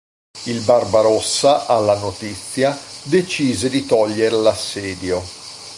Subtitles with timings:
[0.45, 5.21] Il Barbarossa, alla notizia, decise di togliere l'assedio.